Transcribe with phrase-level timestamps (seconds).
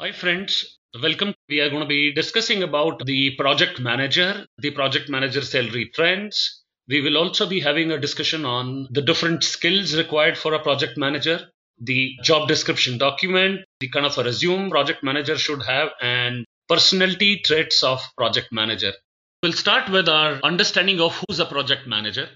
[0.00, 1.34] Hi friends, welcome.
[1.50, 6.62] We are going to be discussing about the project manager, the project manager salary trends.
[6.88, 10.96] We will also be having a discussion on the different skills required for a project
[10.96, 16.46] manager, the job description document, the kind of a resume project manager should have and
[16.66, 18.94] personality traits of project manager.
[19.42, 22.26] We'll start with our understanding of who's a project manager.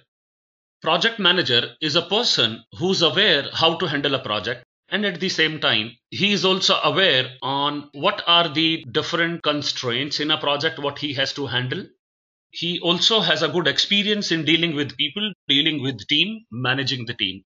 [0.83, 5.29] Project manager is a person who's aware how to handle a project and at the
[5.29, 10.79] same time he is also aware on what are the different constraints in a project
[10.79, 11.85] what he has to handle.
[12.51, 17.15] He also has a good experience in dealing with people dealing with team managing the
[17.15, 17.43] team.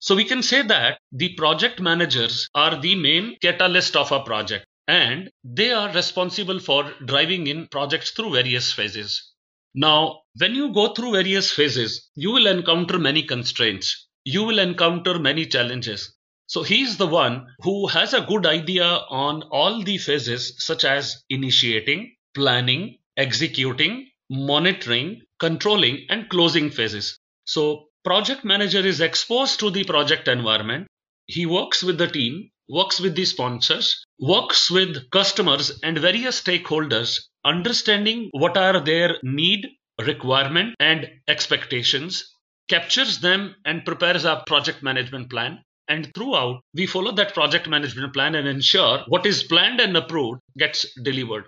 [0.00, 4.66] So we can say that the project managers are the main catalyst of a project
[4.88, 9.32] and they are responsible for driving in projects through various phases.
[9.74, 14.08] Now when you go through various phases you will encounter many constraints.
[14.24, 16.14] You will encounter many challenges
[16.50, 21.22] so he's the one who has a good idea on all the phases such as
[21.30, 27.16] initiating, planning, executing, monitoring, controlling and closing phases.
[27.44, 30.88] So project manager is exposed to the project environment.
[31.26, 37.20] He works with the team, works with the sponsors, works with customers and various stakeholders,
[37.44, 39.68] understanding what are their need,
[40.04, 42.34] requirement and expectations,
[42.68, 45.60] captures them and prepares a project management plan
[45.90, 50.40] and throughout we follow that project management plan and ensure what is planned and approved
[50.56, 51.46] gets delivered.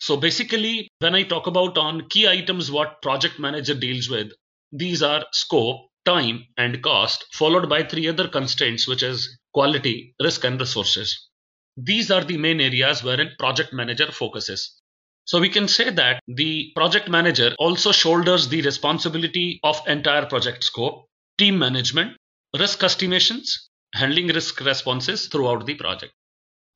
[0.00, 4.32] So basically when i talk about on key items what project manager deals with
[4.72, 10.44] these are scope time and cost followed by three other constraints which is quality risk
[10.44, 11.28] and resources.
[11.76, 14.80] These are the main areas wherein project manager focuses.
[15.24, 20.64] So we can say that the project manager also shoulders the responsibility of entire project
[20.64, 21.06] scope
[21.38, 22.16] team management
[22.58, 26.12] risk estimations handling risk responses throughout the project.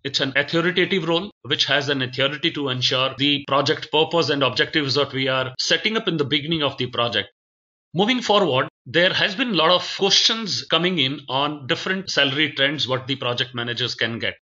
[0.05, 4.95] It's an authoritative role which has an authority to ensure the project purpose and objectives
[4.95, 7.29] that we are setting up in the beginning of the project.
[7.95, 12.87] Moving forward, there has been a lot of questions coming in on different salary trends
[12.87, 14.35] what the project managers can get.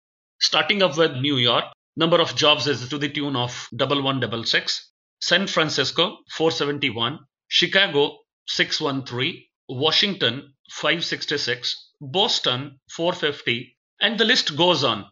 [0.41, 1.65] Starting up with New York,
[1.95, 10.53] number of jobs is to the tune of 1166, San Francisco 471, Chicago 613, Washington
[10.71, 15.05] 566, Boston 450 and the list goes on.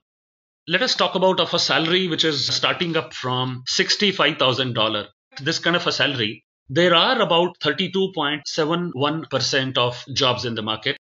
[0.68, 5.07] Let us talk about of a salary which is starting up from $65,000.
[5.41, 10.97] This kind of a salary, there are about 32.71% of jobs in the market.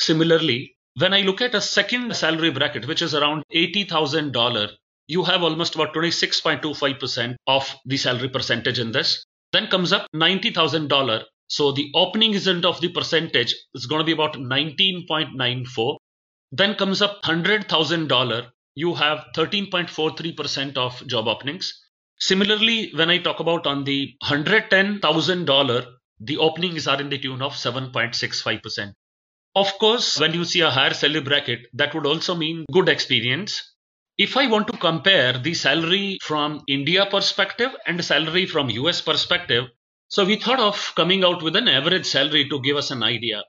[0.00, 4.72] Similarly, when I look at a second salary bracket which is around $80,000,
[5.06, 9.24] you have almost about 26.25% of the salary percentage in this.
[9.52, 14.12] Then comes up $90,000 so the opening isn't of the percentage is going to be
[14.12, 15.96] about 19.94.
[16.52, 18.46] Then comes up $100,000.
[18.76, 21.72] You have 13.43% of job openings.
[22.20, 25.86] Similarly, when I talk about on the $110,000,
[26.20, 28.92] the openings are in the tune of 7.65%.
[29.56, 33.74] Of course, when you see a higher salary bracket, that would also mean good experience.
[34.16, 39.64] If I want to compare the salary from India perspective and salary from US perspective,
[40.10, 43.44] so we thought of coming out with an average salary to give us an idea.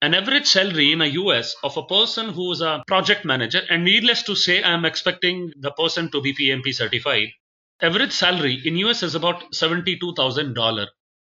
[0.00, 3.84] An average salary in a US of a person who is a project manager, and
[3.84, 7.28] needless to say, I'm expecting the person to be PMP certified.
[7.82, 10.86] Average salary in US is about $72,000.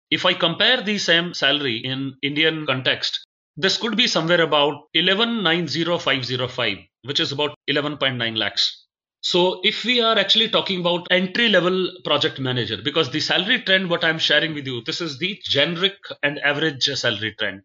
[0.09, 3.19] If I compare the same salary in Indian context,
[3.55, 8.87] this could be somewhere about 11,90505, which is about 11.9 lakhs.
[9.21, 13.89] So if we are actually talking about entry level project manager, because the salary trend,
[13.89, 17.61] what I'm sharing with you, this is the generic and average salary trend.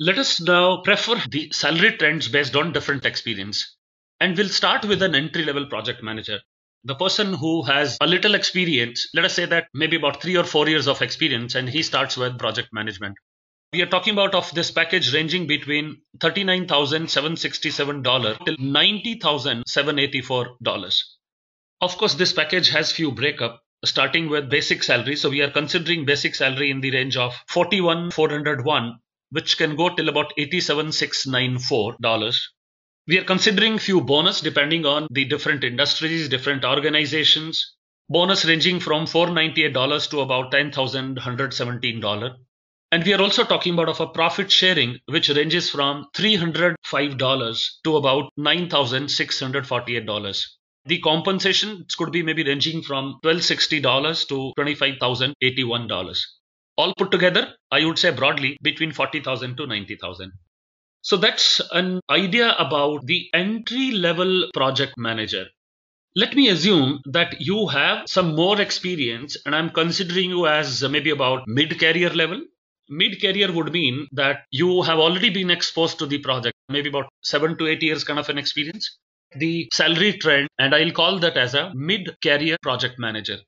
[0.00, 3.76] Let us now prefer the salary trends based on different experience.
[4.20, 6.40] And we'll start with an entry level project manager.
[6.84, 10.44] The person who has a little experience, let us say that maybe about three or
[10.44, 13.16] four years of experience, and he starts with project management
[13.72, 21.02] we are talking about of this package ranging between $39,767 till $90,784.
[21.80, 25.14] Of course, this package has few breakup starting with basic salary.
[25.16, 28.98] So we are considering basic salary in the range of 41,401,
[29.30, 32.38] which can go till about $87,694.
[33.06, 37.74] We are considering few bonus depending on the different industries, different organizations.
[38.08, 42.34] Bonus ranging from $498 to about $10,117.
[42.90, 47.96] And we are also talking about of a profit sharing, which ranges from $305 to
[47.96, 50.46] about $9,648.
[50.86, 56.20] The compensation could be maybe ranging from $1,260 to $25,081.
[56.78, 60.32] All put together, I would say broadly between 40,000 to 90,000.
[61.02, 65.48] So that's an idea about the entry level project manager.
[66.16, 71.10] Let me assume that you have some more experience and I'm considering you as maybe
[71.10, 72.40] about mid career level.
[72.88, 77.08] Mid career would mean that you have already been exposed to the project, maybe about
[77.22, 78.98] seven to eight years kind of an experience.
[79.36, 83.38] The salary trend, and I'll call that as a mid career project manager.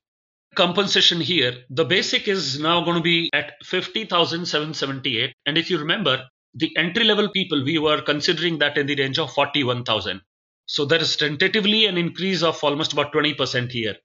[0.55, 5.33] Compensation here, the basic is now going to be at 50,778.
[5.45, 9.17] And if you remember, the entry level people, we were considering that in the range
[9.17, 10.21] of 41,000.
[10.65, 13.95] So there is tentatively an increase of almost about 20% here.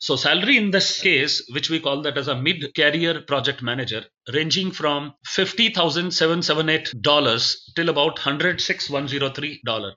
[0.00, 4.70] So salary in this case, which we call that as a mid-career project manager, ranging
[4.70, 9.92] from $50,778 till about $106,103.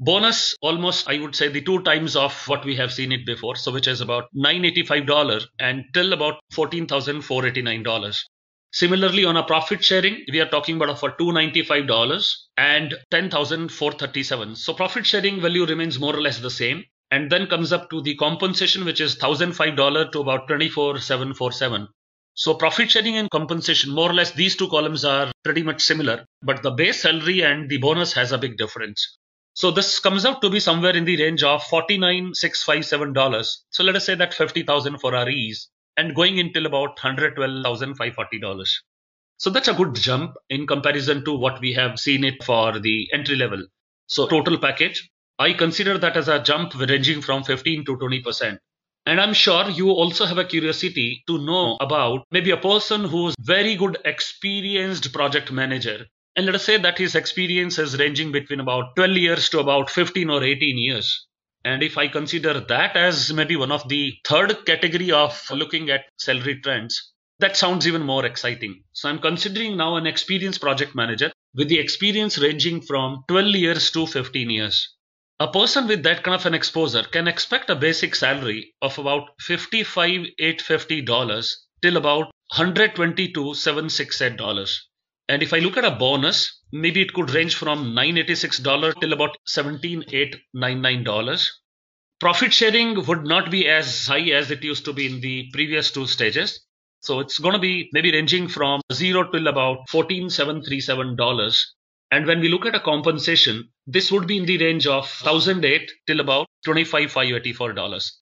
[0.00, 3.56] Bonus almost, I would say, the two times of what we have seen it before.
[3.56, 8.24] So which is about $985 and till about $14,489.
[8.72, 14.56] Similarly, on a profit sharing, we are talking about for $295 and 10,437.
[14.56, 16.84] So profit sharing value remains more or less the same.
[17.12, 21.88] And then comes up to the compensation, which is $1,005 to about 24747
[22.34, 26.24] So profit sharing and compensation, more or less these two columns are pretty much similar,
[26.42, 29.18] but the base salary and the bonus has a big difference.
[29.54, 33.56] So this comes out to be somewhere in the range of $49,657.
[33.68, 35.68] So let us say that 50,000 for our ease
[35.98, 38.66] and going until about $112,540.
[39.36, 43.10] So that's a good jump in comparison to what we have seen it for the
[43.12, 43.66] entry level.
[44.06, 45.10] So total package,
[45.42, 48.58] I consider that as a jump ranging from 15 to 20%.
[49.06, 53.34] And I'm sure you also have a curiosity to know about maybe a person who's
[53.40, 56.06] very good experienced project manager.
[56.36, 59.90] And let us say that his experience is ranging between about 12 years to about
[59.90, 61.26] 15 or 18 years.
[61.64, 66.04] And if I consider that as maybe one of the third category of looking at
[66.18, 68.84] salary trends, that sounds even more exciting.
[68.92, 73.90] So I'm considering now an experienced project manager with the experience ranging from 12 years
[73.90, 74.88] to 15 years.
[75.42, 79.36] A person with that kind of an exposure can expect a basic salary of about
[79.40, 84.78] $55,850 till about $122,768.
[85.28, 89.36] And if I look at a bonus, maybe it could range from $986 till about
[89.48, 91.48] $17,899.
[92.20, 95.90] Profit sharing would not be as high as it used to be in the previous
[95.90, 96.64] two stages.
[97.00, 101.56] So it's going to be maybe ranging from zero till about $14,737.
[102.12, 105.90] And when we look at a compensation, this would be in the range of 1008
[106.06, 108.12] till about $25,584.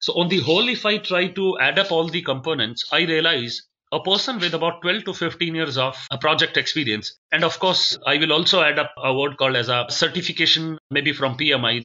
[0.00, 3.62] So on the whole, if I try to add up all the components, I realize
[3.90, 7.18] a person with about 12 to 15 years of project experience.
[7.32, 11.14] And of course, I will also add up a word called as a certification, maybe
[11.14, 11.82] from PMI.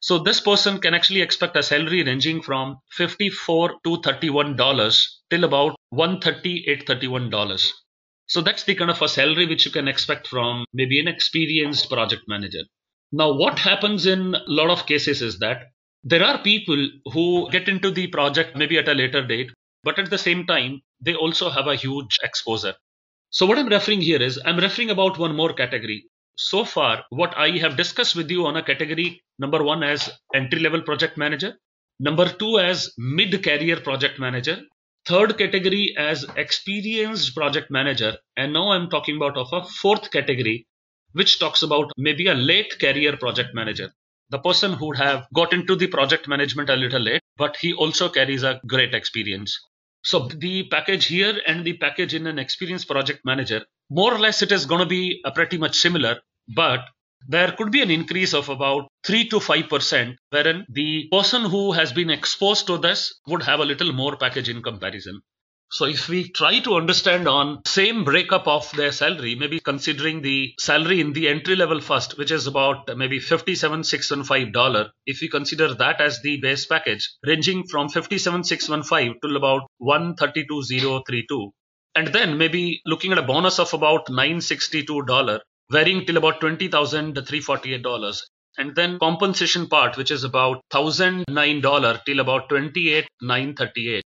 [0.00, 5.44] So this person can actually expect a salary ranging from 54 to 31 dollars till
[5.44, 7.72] about 138 31 dollars.
[8.26, 11.88] So that's the kind of a salary which you can expect from maybe an experienced
[11.88, 12.64] project manager.
[13.12, 15.70] Now, what happens in a lot of cases is that
[16.02, 19.50] there are people who get into the project maybe at a later date
[19.86, 22.74] but at the same time, they also have a huge exposure.
[23.30, 26.06] So what I'm referring here is I'm referring about one more category.
[26.36, 30.58] So far, what I have discussed with you on a category number one as entry
[30.58, 31.54] level project manager,
[32.00, 34.60] number two as mid career project manager,
[35.06, 40.66] third category as experienced project manager, and now I'm talking about of a fourth category,
[41.12, 43.90] which talks about maybe a late career project manager.
[44.30, 48.08] The person who have got into the project management a little late, but he also
[48.08, 49.56] carries a great experience.
[50.02, 54.42] So the package here and the package in an experienced project manager, more or less
[54.42, 56.20] it is going to be pretty much similar,
[56.54, 56.80] but
[57.28, 61.92] there could be an increase of about 3 to 5%, wherein the person who has
[61.92, 65.20] been exposed to this would have a little more package in comparison.
[65.72, 70.54] So if we try to understand on same breakup of their salary, maybe considering the
[70.60, 76.00] salary in the entry level first, which is about maybe $57,615, if we consider that
[76.00, 81.52] as the base package, ranging from $57,615 to about 132,032.
[81.96, 88.20] And then maybe looking at a bonus of about $962, varying till about $20,348
[88.58, 94.04] and then compensation part which is about $1009 till about 28938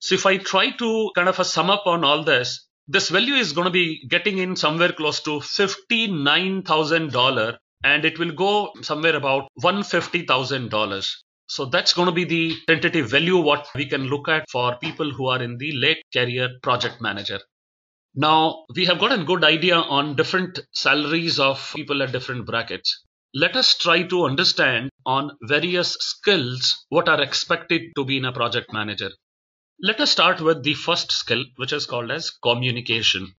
[0.00, 3.34] so if I try to kind of a sum up on all this, this value
[3.34, 9.16] is going to be getting in somewhere close to $59,000 and it will go somewhere
[9.16, 11.10] about $150,000.
[11.48, 15.10] So that's going to be the tentative value what we can look at for people
[15.10, 17.40] who are in the late career project manager.
[18.14, 23.04] Now we have got a good idea on different salaries of people at different brackets.
[23.34, 28.32] Let us try to understand on various skills what are expected to be in a
[28.32, 29.10] project manager.
[29.80, 33.34] Let us start with the first skill, which is called as communication.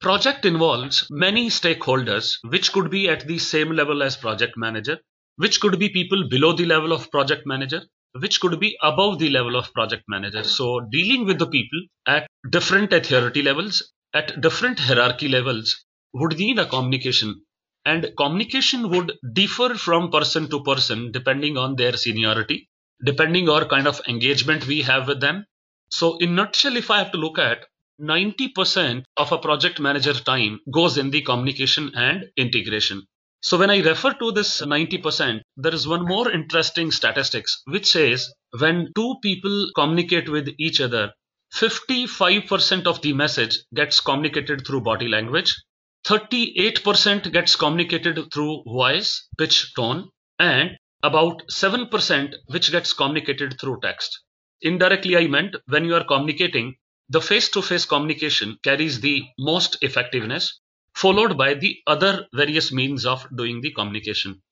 [0.00, 4.98] Project involves many stakeholders, which could be at the same level as project manager,
[5.36, 7.82] which could be people below the level of project manager,
[8.18, 10.42] which could be above the level of project manager.
[10.44, 16.58] So dealing with the people at different authority levels, at different hierarchy levels would need
[16.58, 17.42] a communication
[17.84, 22.68] and communication would differ from person to person depending on their seniority,
[23.04, 25.46] depending on kind of engagement we have with them.
[25.90, 27.66] So in nutshell, if I have to look at
[28.00, 33.06] 90% of a project manager time goes in the communication and integration.
[33.42, 38.30] So when I refer to this 90%, there is one more interesting statistics which says
[38.58, 41.12] when two people communicate with each other,
[41.54, 45.54] 55% of the message gets communicated through body language,
[46.06, 54.20] 38% gets communicated through voice, pitch, tone, and about 7% which gets communicated through text.
[54.62, 56.76] Indirectly, I meant when you are communicating,
[57.08, 60.60] the face to face communication carries the most effectiveness
[60.94, 64.42] followed by the other various means of doing the communication.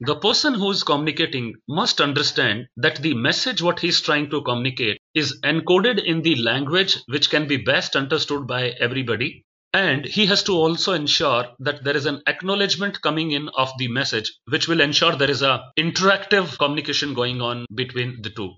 [0.00, 4.42] The person who is communicating must understand that the message what he is trying to
[4.42, 9.44] communicate is encoded in the language which can be best understood by everybody.
[9.72, 13.88] And he has to also ensure that there is an acknowledgement coming in of the
[13.88, 18.54] message which will ensure there is a interactive communication going on between the two.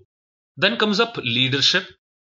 [0.55, 1.85] Then comes up leadership.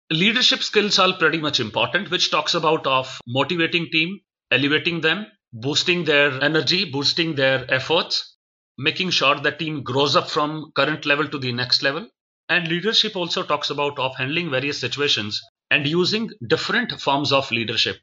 [0.09, 4.19] Leadership skills are pretty much important which talks about of motivating team
[4.53, 8.37] elevating them, boosting their energy, boosting their efforts,
[8.77, 12.07] making sure the team grows up from current level to the next level.
[12.53, 15.41] And leadership also talks about of handling various situations
[15.71, 17.97] and using different forms of leadership.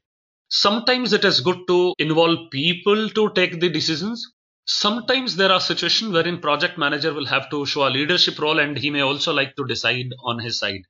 [0.48, 4.34] Sometimes it is good to involve people to take the decisions.
[4.66, 8.76] Sometimes there are situations wherein project manager will have to show a leadership role and
[8.76, 10.82] he may also like to decide on his side.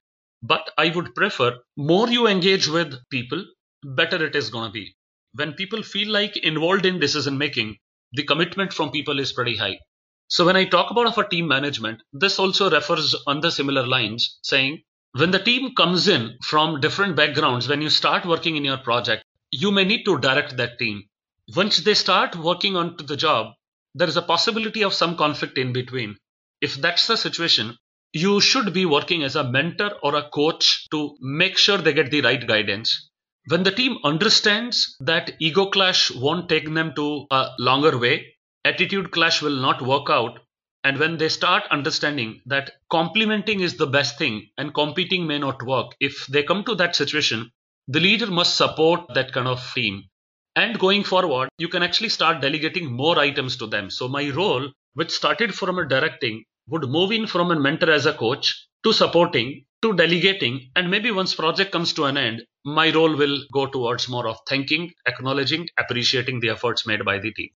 [0.42, 3.44] But I would prefer more you engage with people,
[3.84, 4.96] better it is going to be
[5.34, 7.76] when people feel like involved in decision making,
[8.12, 9.78] the commitment from people is pretty high.
[10.30, 14.38] So when I talk about our team management, this also refers on the similar lines,
[14.42, 14.82] saying
[15.12, 19.24] when the team comes in from different backgrounds, when you start working in your project,
[19.50, 21.02] you may need to direct that team.
[21.54, 23.52] Once they start working onto the job,
[23.94, 26.16] there is a possibility of some conflict in between.
[26.62, 27.76] If that's the situation,
[28.12, 32.10] you should be working as a mentor or a coach to make sure they get
[32.10, 33.10] the right guidance
[33.48, 39.10] when the team understands that ego clash won't take them to a longer way, attitude
[39.10, 40.40] clash will not work out,
[40.84, 45.62] and when they start understanding that complementing is the best thing and competing may not
[45.62, 47.50] work, if they come to that situation,
[47.88, 50.04] the leader must support that kind of team.
[50.56, 53.90] And going forward, you can actually start delegating more items to them.
[53.90, 58.06] So my role, which started from a directing, would move in from a mentor as
[58.06, 62.90] a coach to supporting to delegating and maybe once project comes to an end my
[62.92, 67.48] role will go towards more of thanking acknowledging appreciating the efforts made by the team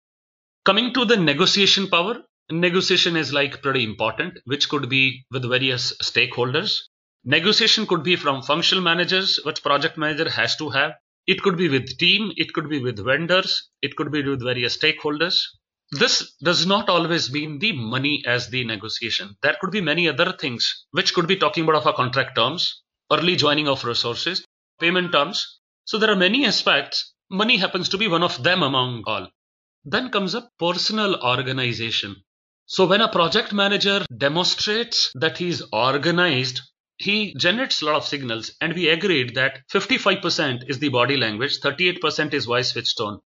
[0.65, 5.93] coming to the negotiation power negotiation is like pretty important which could be with various
[6.03, 6.81] stakeholders
[7.25, 10.93] negotiation could be from functional managers which project manager has to have
[11.27, 14.77] it could be with team it could be with vendors it could be with various
[14.77, 15.43] stakeholders
[15.93, 19.37] this does not always mean the money as the negotiation.
[19.43, 22.81] There could be many other things which could be talking about of our contract terms,
[23.13, 24.43] early joining of resources,
[24.81, 25.61] payment terms.
[25.85, 27.13] So there are many aspects.
[27.29, 29.29] Money happens to be one of them among all.
[29.85, 32.17] Then comes a personal organization.
[32.67, 36.61] So when a project manager demonstrates that he is organized,
[36.97, 41.59] he generates a lot of signals and we agreed that 55% is the body language,
[41.61, 43.19] 38% is voice switch tone.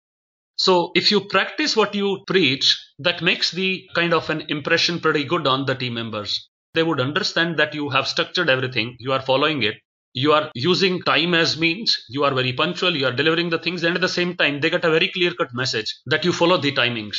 [0.56, 5.24] So if you practice what you preach, that makes the kind of an impression pretty
[5.24, 6.48] good on the team members.
[6.72, 9.74] They would understand that you have structured everything, you are following it,
[10.16, 13.84] you are using time as means, you are very punctual, you are delivering the things,
[13.84, 16.56] and at the same time, they get a very clear cut message that you follow
[16.56, 17.18] the timings.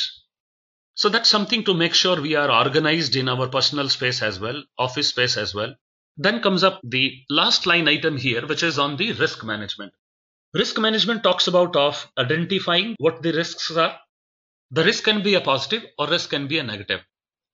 [0.96, 4.64] So that's something to make sure we are organized in our personal space as well,
[4.78, 5.76] office space as well.
[6.16, 9.92] Then comes up the last line item here, which is on the risk management.
[10.52, 13.96] Risk management talks about of identifying what the risks are.
[14.72, 17.02] The risk can be a positive or risk can be a negative.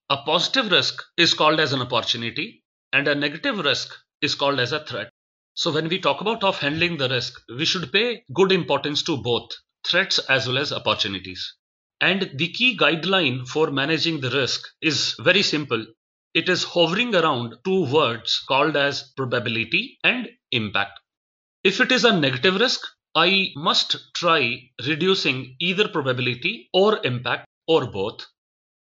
[0.08, 4.72] A positive risk is called as an opportunity and a negative risk is called as
[4.72, 5.10] a threat.
[5.54, 9.16] So when we talk about of handling the risk, we should pay good importance to
[9.16, 9.50] both
[9.86, 11.54] threats as well as opportunities.
[12.00, 15.86] And the key guideline for managing the risk is very simple.
[16.34, 20.98] It is hovering around two words called as probability and impact.
[21.62, 22.80] If it is a negative risk,
[23.14, 28.26] I must try reducing either probability or impact or both.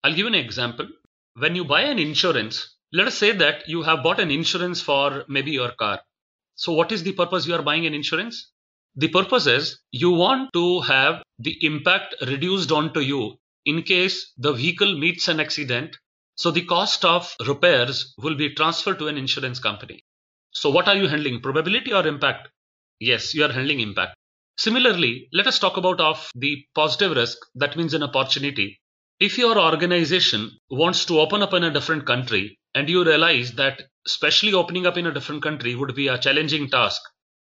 [0.02, 0.88] I'll give an example.
[1.34, 5.24] When you buy an insurance, let us say that you have bought an insurance for
[5.28, 6.00] maybe your car.
[6.56, 8.50] So what is the purpose you are buying an insurance?
[8.96, 14.52] The purpose is you want to have the impact reduced onto you in case the
[14.52, 15.96] vehicle meets an accident
[16.36, 20.04] So the cost of repairs will be transferred to an insurance company.
[20.52, 21.40] So what are you handling?
[21.40, 22.48] Probability or impact?
[23.00, 24.16] Yes, you are handling impact.
[24.58, 27.38] Similarly, let us talk about of the positive risk.
[27.54, 28.80] That means an opportunity.
[29.20, 33.82] If your organization wants to open up in a different country and you realize that
[34.06, 37.00] especially opening up in a different country would be a challenging task.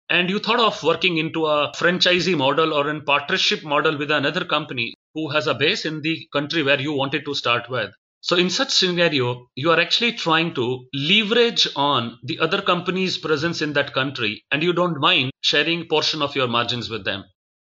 [0.09, 4.45] And you thought of working into a franchisee model or in partnership model with another
[4.45, 7.91] company who has a base in the country where you wanted to start with.
[8.21, 13.63] So in such scenario you are actually trying to leverage on the other company's presence
[13.63, 17.25] in that country and you don't mind sharing portion of your margins with them.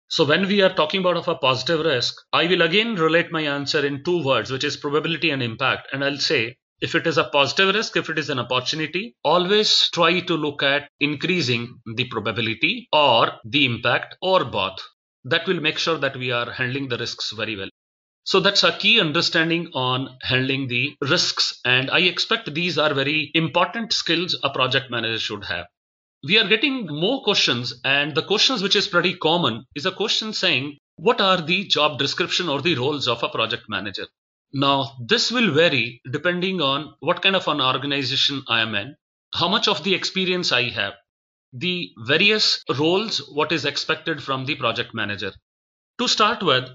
[0.08, 3.42] So when we are talking about of a positive risk i will again relate my
[3.42, 5.88] answer in two words which is probability and impact.
[5.92, 9.90] And i'll say if it is a positive risk, if it is an opportunity, always
[9.94, 14.80] try to look at increasing the probability or the impact or both.
[15.24, 17.70] That will make sure that we are handling the risks very well.
[18.26, 21.60] So that's a key understanding on handling the risks.
[21.64, 25.68] And I expect these are very important skills a project manager should have.
[26.24, 30.34] We are getting more questions and the questions which is pretty common is a question
[30.34, 34.08] saying, what are the job description or the roles of a project manager?
[34.58, 38.96] Now, this will vary depending on what kind of an organization I am in,
[39.34, 40.94] how much of the experience I have,
[41.52, 45.34] the various roles, what is expected from the project manager.
[46.00, 46.70] To start with,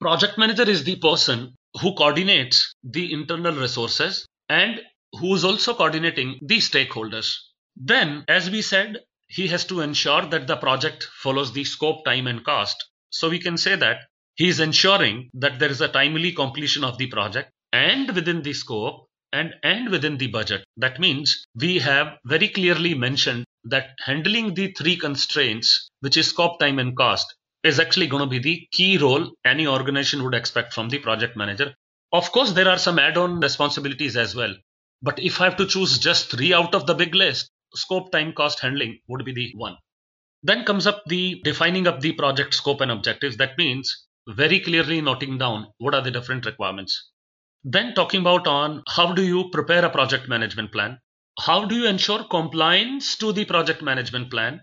[0.00, 4.80] project manager is the person who coordinates the internal resources and
[5.18, 7.34] who is also coordinating the stakeholders.
[7.74, 12.28] Then, as we said, he has to ensure that the project follows the scope, time,
[12.28, 12.76] and cost.
[13.10, 14.02] So we can say that
[14.36, 18.52] he is ensuring that there is a timely completion of the project and within the
[18.52, 20.64] scope and, and within the budget.
[20.76, 26.58] That means we have very clearly mentioned that handling the three constraints, which is scope,
[26.58, 30.74] time, and cost, is actually going to be the key role any organization would expect
[30.74, 31.74] from the project manager.
[32.12, 34.54] Of course, there are some add on responsibilities as well.
[35.02, 38.32] But if I have to choose just three out of the big list, scope, time,
[38.32, 39.76] cost handling would be the one.
[40.42, 43.38] Then comes up the defining of the project scope and objectives.
[43.38, 47.10] That means very clearly noting down what are the different requirements.
[47.62, 50.98] Then talking about on how do you prepare a project management plan?
[51.40, 54.60] How do you ensure compliance to the project management plan?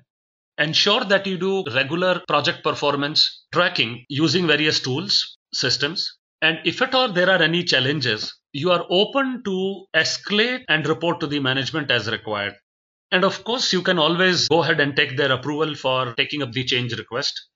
[0.57, 6.17] Ensure that you do regular project performance tracking using various tools, systems.
[6.41, 11.19] And if at all there are any challenges, you are open to escalate and report
[11.19, 12.55] to the management as required.
[13.11, 16.51] And of course, you can always go ahead and take their approval for taking up
[16.51, 17.49] the change request.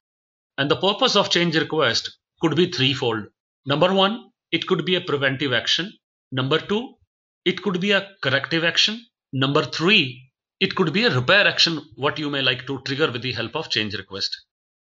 [0.57, 3.25] And the purpose of change request could be threefold.
[3.65, 5.91] Number one, it could be a preventive action.
[6.31, 6.95] Number two,
[7.43, 9.05] it could be a corrective action.
[9.33, 13.21] Number three, it could be a repair action, what you may like to trigger with
[13.21, 14.35] the help of change request.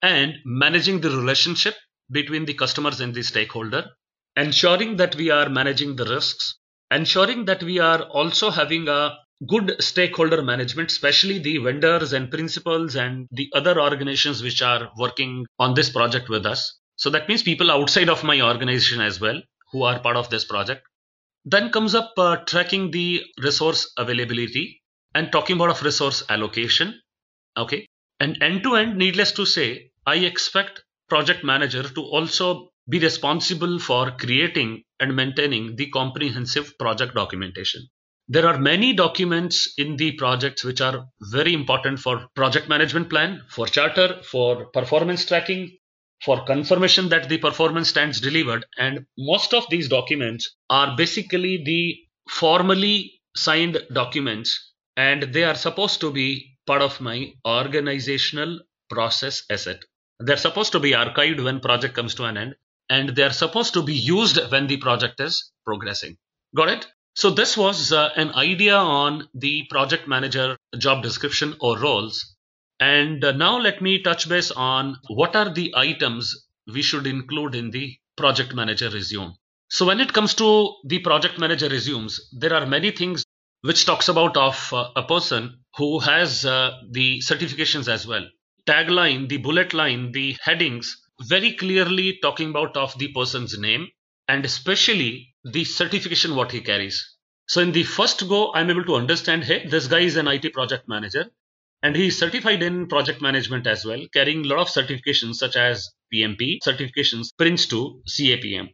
[0.03, 1.77] And managing the relationship
[2.11, 3.87] between the customers and the stakeholder,
[4.37, 6.59] ensuring that we are managing the risks,
[6.91, 12.95] ensuring that we are also having a good stakeholder management, especially the vendors and principals
[12.95, 16.79] and the other organizations which are working on this project with us.
[16.97, 19.41] So that means people outside of my organization as well
[19.73, 20.83] who are part of this project.
[21.45, 24.83] Then comes up uh, tracking the resource availability
[25.15, 27.01] and talking about of resource allocation.
[27.57, 27.87] Okay.
[28.19, 33.79] And end to end, needless to say, I expect project manager to also be responsible
[33.79, 37.89] for creating and maintaining the comprehensive project documentation.
[38.33, 43.43] There are many documents in the projects which are very important for project management plan,
[43.49, 45.77] for charter, for performance tracking,
[46.25, 48.65] for confirmation that the performance stands delivered.
[48.79, 51.97] And most of these documents are basically the
[52.31, 59.83] formally signed documents and they are supposed to be part of my organizational process asset.
[60.21, 62.55] They're supposed to be archived when project comes to an end
[62.89, 66.17] and they're supposed to be used when the project is progressing.
[66.55, 66.87] Got it?
[67.15, 72.37] So this was uh, an idea on the project manager job description or roles.
[72.81, 77.55] And uh, now let me touch base on what are the items we should include
[77.55, 79.35] in the project manager resume.
[79.69, 83.25] So when it comes to the project manager resumes, there are many things
[83.63, 88.27] which talks about of uh, a person who has uh, the certifications as well.
[88.67, 93.89] Tagline, the bullet line, the headings, very clearly talking about of the person's name
[94.29, 97.17] and especially the certification what he carries.
[97.49, 100.53] So in the first go, I'm able to understand, hey, this guy is an IT
[100.53, 101.27] project manager
[101.83, 105.57] and he is certified in project management as well, carrying a lot of certifications such
[105.57, 108.69] as PMP certifications, Prince2, CAPM.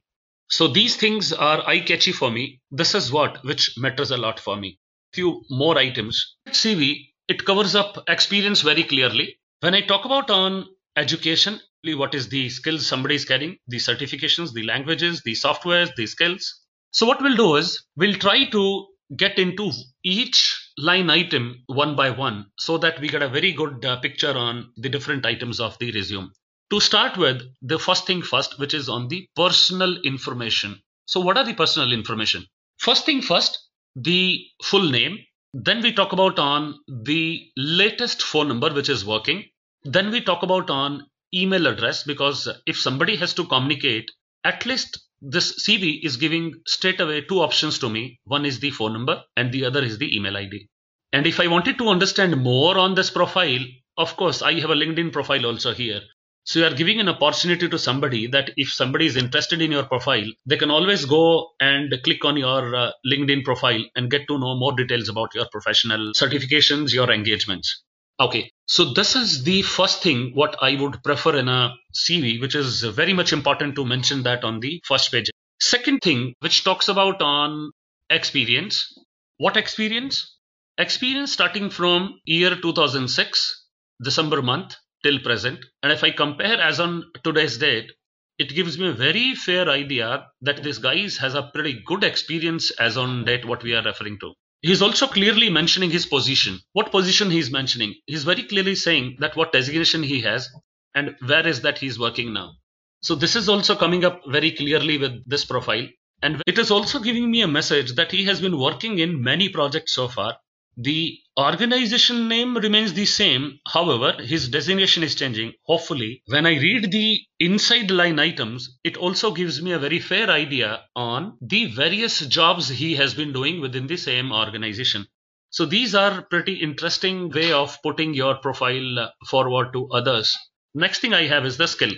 [0.49, 2.61] So these things are eye catchy for me.
[2.71, 4.79] This is what which matters a lot for me.
[5.13, 6.37] Few more items.
[6.49, 9.39] CV, it covers up experience very clearly.
[9.61, 11.61] When I talk about on education,
[11.95, 16.63] what is the skills somebody is carrying, the certifications, the languages, the softwares, the skills.
[16.91, 18.87] So what we'll do is we'll try to
[19.17, 19.71] get into
[20.03, 24.37] each line item one by one so that we get a very good uh, picture
[24.37, 26.31] on the different items of the resume.
[26.71, 30.81] To start with, the first thing first, which is on the personal information.
[31.07, 32.45] So what are the personal information?
[32.79, 33.57] First thing first,
[33.95, 35.19] the full name.
[35.55, 39.45] Then we talk about on the latest phone number, which is working.
[39.85, 44.11] Then we talk about on email address because if somebody has to communicate,
[44.45, 48.21] at least this CV is giving straight away two options to me.
[48.25, 50.69] One is the phone number and the other is the email ID.
[51.13, 53.65] And if I wanted to understand more on this profile,
[53.97, 56.03] of course, I have a LinkedIn profile also here.
[56.45, 59.83] So you are giving an opportunity to somebody that if somebody is interested in your
[59.83, 64.39] profile, they can always go and click on your uh, LinkedIn profile and get to
[64.39, 67.83] know more details about your professional certifications, your engagements.
[68.21, 72.57] Okay, so this is the first thing what I would prefer in a CV, which
[72.57, 75.31] is very much important to mention that on the first page.
[75.61, 77.71] Second thing, which talks about on
[78.11, 78.93] experience.
[79.39, 80.37] What experience?
[80.79, 83.67] Experience starting from year 2006,
[84.03, 84.75] December month
[85.05, 85.65] till present.
[85.83, 87.93] And if I compare as on today's date,
[88.39, 92.73] it gives me a very fair idea that this guy has a pretty good experience
[92.73, 94.35] as on date what we are referring to.
[94.67, 96.59] He's also clearly mentioning his position.
[96.73, 97.95] What position he's mentioning?
[98.07, 100.49] He's very clearly saying that what designation he has
[100.93, 102.55] and where is that he's working now.
[103.01, 105.87] So this is also coming up very clearly with this profile.
[106.21, 109.49] And it is also giving me a message that he has been working in many
[109.51, 110.37] projects so far
[110.77, 113.59] the organization name remains the same.
[113.67, 115.55] However, his designation is changing.
[115.65, 120.31] Hopefully, when I read the inside line items, it also gives me a very fair
[120.31, 125.07] idea on the various jobs he has been doing within the same organization.
[125.49, 130.37] So these are pretty interesting way of putting your profile forward to others.
[130.75, 131.93] Next thing I have is the skill.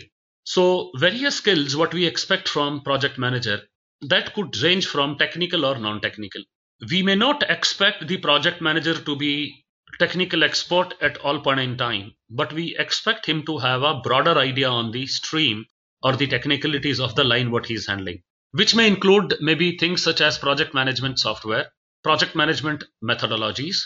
[0.44, 3.62] So various skills, what we expect from project manager,
[4.02, 6.44] that could range from technical or non-technical
[6.90, 9.64] we may not expect the project manager to be
[9.98, 14.38] technical expert at all point in time, but we expect him to have a broader
[14.38, 15.64] idea on the stream
[16.02, 20.20] or the technicalities of the line what he's handling, which may include maybe things such
[20.20, 21.66] as project management software,
[22.04, 23.78] project management methodologies,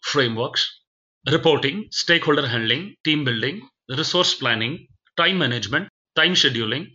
[0.00, 0.80] frameworks,
[1.30, 4.86] reporting, stakeholder handling, team building, resource planning,
[5.18, 6.86] time management, time scheduling,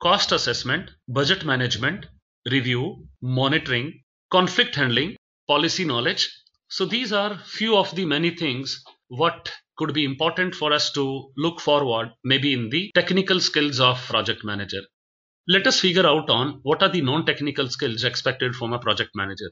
[0.00, 2.06] cost assessment, budget management,
[2.50, 4.01] review, monitoring,
[4.32, 5.14] conflict handling,
[5.46, 6.30] policy knowledge.
[6.68, 11.30] So these are few of the many things what could be important for us to
[11.36, 14.80] look forward maybe in the technical skills of project manager.
[15.46, 19.50] Let us figure out on what are the non-technical skills expected from a project manager,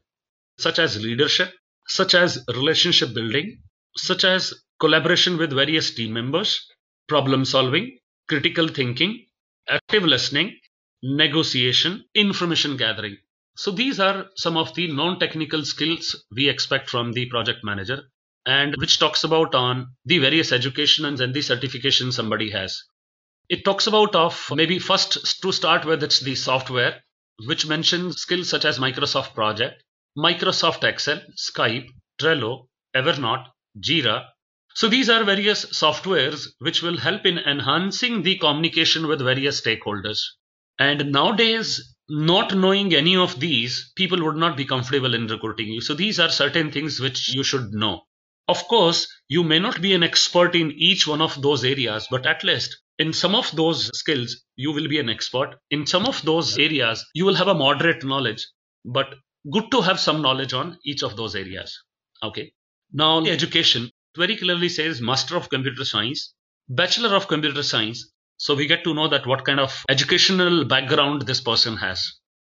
[0.58, 1.52] such as leadership,
[1.88, 3.62] such as relationship building,
[3.96, 6.66] such as collaboration with various team members,
[7.06, 9.26] problem solving, critical thinking,
[9.68, 10.56] active listening,
[11.02, 13.18] negotiation, information gathering.
[13.60, 18.04] So these are some of the non-technical skills we expect from the project manager
[18.46, 22.82] and which talks about on the various educations and the certification somebody has.
[23.50, 27.04] It talks about of maybe first to start with it's the software
[27.44, 29.84] which mentions skills such as Microsoft Project,
[30.16, 33.44] Microsoft Excel, Skype, Trello, Evernote,
[33.78, 34.24] Jira.
[34.74, 40.20] So these are various softwares which will help in enhancing the communication with various stakeholders.
[40.78, 45.80] And nowadays, not knowing any of these, people would not be comfortable in recruiting you.
[45.80, 48.02] So these are certain things which you should know.
[48.48, 52.26] Of course, you may not be an expert in each one of those areas, but
[52.26, 55.54] at least in some of those skills, you will be an expert.
[55.70, 58.44] In some of those areas, you will have a moderate knowledge,
[58.84, 59.14] but
[59.52, 61.80] good to have some knowledge on each of those areas.
[62.24, 62.52] Okay.
[62.92, 66.34] Now, education very clearly says Master of Computer Science,
[66.68, 71.22] Bachelor of Computer Science, so we get to know that what kind of educational background
[71.26, 72.00] this person has.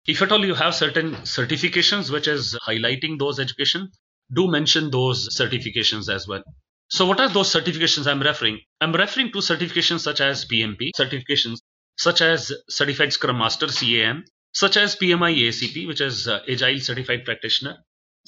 [0.05, 3.89] If at all you have certain certifications which is highlighting those education,
[4.31, 6.43] do mention those certifications as well.
[6.89, 8.59] So what are those certifications I'm referring?
[8.79, 11.57] I'm referring to certifications such as PMP, certifications
[11.97, 17.25] such as Certified Scrum Master CAM, such as PMI ACP, which is uh, Agile Certified
[17.25, 17.77] Practitioner,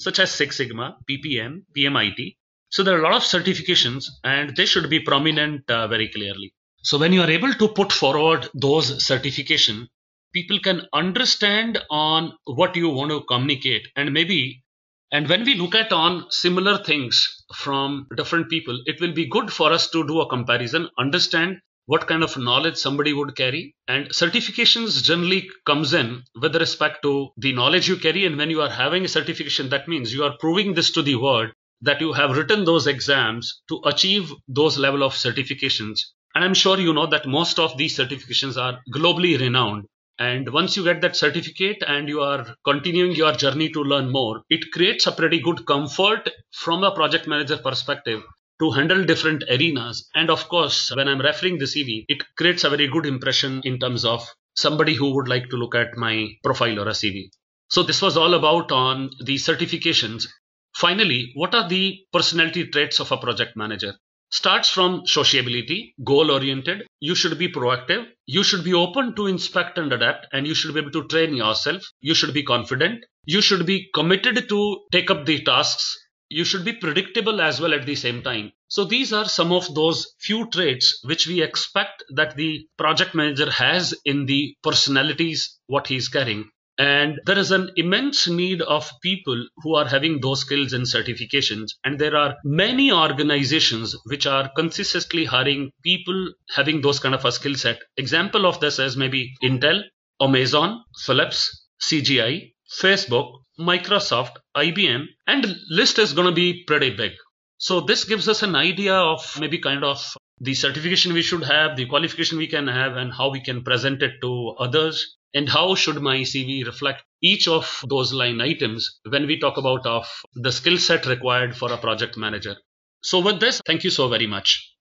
[0.00, 2.36] such as Six Sigma, PPM, PMIT.
[2.70, 6.52] So there are a lot of certifications and they should be prominent uh, very clearly.
[6.82, 9.88] So when you are able to put forward those certification,
[10.32, 13.86] people can understand on what you want to communicate.
[13.96, 14.64] And maybe
[15.12, 19.52] and when we look at on similar things from different people, it will be good
[19.52, 23.76] for us to do a comparison, understand what kind of knowledge somebody would carry.
[23.86, 28.26] And certifications generally comes in with respect to the knowledge you carry.
[28.26, 31.16] And when you are having a certification that means you are proving this to the
[31.16, 31.50] world
[31.82, 36.00] that you have written those exams to achieve those level of certifications
[36.34, 39.86] and I'm sure you know that most of these certifications are globally renowned.
[40.18, 44.42] And once you get that certificate and you are continuing your journey to learn more,
[44.50, 48.22] it creates a pretty good comfort from a project manager perspective
[48.60, 50.08] to handle different arenas.
[50.14, 53.78] And of course, when I'm referring the CV, it creates a very good impression in
[53.78, 57.30] terms of somebody who would like to look at my profile or a CV.
[57.68, 60.28] So this was all about on the certifications.
[60.76, 63.94] Finally, what are the personality traits of a project manager?
[64.32, 66.82] Starts from sociability, goal oriented.
[67.00, 68.06] You should be proactive.
[68.26, 71.34] You should be open to inspect and adapt, and you should be able to train
[71.34, 71.82] yourself.
[72.00, 73.04] You should be confident.
[73.26, 75.98] You should be committed to take up the tasks.
[76.28, 78.52] You should be predictable as well at the same time.
[78.68, 83.50] So these are some of those few traits which we expect that the project manager
[83.50, 86.48] has in the personalities what he's carrying.
[86.78, 91.72] And there is an immense need of people who are having those skills and certifications.
[91.84, 97.32] And there are many organizations which are consistently hiring people having those kind of a
[97.32, 97.78] skill set.
[97.96, 99.82] Example of this is maybe Intel,
[100.20, 107.12] Amazon, Philips, CGI, Facebook, Microsoft, IBM, and list is going to be pretty big.
[107.58, 110.02] So this gives us an idea of maybe kind of
[110.40, 114.02] the certification we should have, the qualification we can have, and how we can present
[114.02, 119.26] it to others and how should my cv reflect each of those line items when
[119.26, 122.56] we talk about of the skill set required for a project manager?
[123.02, 124.71] So with this thank you so very much